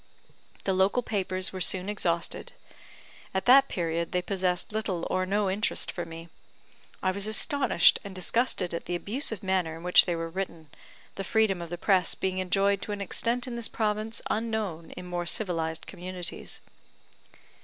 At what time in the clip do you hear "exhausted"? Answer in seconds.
1.87-2.53